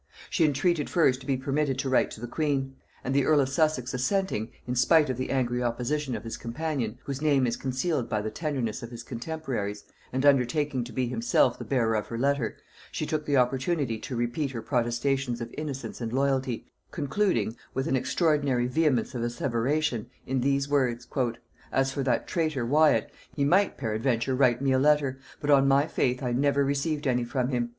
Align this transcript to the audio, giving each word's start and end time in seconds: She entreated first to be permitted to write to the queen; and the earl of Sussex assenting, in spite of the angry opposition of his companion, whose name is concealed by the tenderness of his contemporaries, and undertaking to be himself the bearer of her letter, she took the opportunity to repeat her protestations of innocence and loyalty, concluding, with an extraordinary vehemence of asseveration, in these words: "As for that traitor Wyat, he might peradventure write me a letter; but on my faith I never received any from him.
She 0.31 0.45
entreated 0.45 0.89
first 0.89 1.21
to 1.21 1.27
be 1.27 1.37
permitted 1.37 1.77
to 1.77 1.87
write 1.87 2.09
to 2.09 2.19
the 2.21 2.27
queen; 2.27 2.73
and 3.03 3.13
the 3.13 3.23
earl 3.23 3.39
of 3.39 3.49
Sussex 3.49 3.93
assenting, 3.93 4.49
in 4.65 4.73
spite 4.75 5.11
of 5.11 5.17
the 5.17 5.29
angry 5.29 5.61
opposition 5.61 6.15
of 6.15 6.23
his 6.23 6.37
companion, 6.37 6.97
whose 7.03 7.21
name 7.21 7.45
is 7.45 7.55
concealed 7.55 8.09
by 8.09 8.19
the 8.23 8.31
tenderness 8.31 8.81
of 8.81 8.89
his 8.89 9.03
contemporaries, 9.03 9.83
and 10.11 10.25
undertaking 10.25 10.83
to 10.85 10.91
be 10.91 11.05
himself 11.07 11.59
the 11.59 11.63
bearer 11.65 11.93
of 11.93 12.07
her 12.07 12.17
letter, 12.17 12.57
she 12.91 13.05
took 13.05 13.27
the 13.27 13.37
opportunity 13.37 13.99
to 13.99 14.15
repeat 14.15 14.49
her 14.49 14.63
protestations 14.63 15.39
of 15.39 15.53
innocence 15.55 16.01
and 16.01 16.11
loyalty, 16.11 16.65
concluding, 16.89 17.55
with 17.75 17.85
an 17.87 17.95
extraordinary 17.95 18.65
vehemence 18.65 19.13
of 19.13 19.21
asseveration, 19.21 20.07
in 20.25 20.41
these 20.41 20.67
words: 20.67 21.07
"As 21.71 21.91
for 21.91 22.01
that 22.01 22.27
traitor 22.27 22.65
Wyat, 22.65 23.11
he 23.35 23.45
might 23.45 23.77
peradventure 23.77 24.33
write 24.33 24.63
me 24.63 24.71
a 24.71 24.79
letter; 24.79 25.19
but 25.39 25.51
on 25.51 25.67
my 25.67 25.85
faith 25.85 26.23
I 26.23 26.31
never 26.31 26.65
received 26.65 27.05
any 27.05 27.23
from 27.23 27.49
him. 27.49 27.69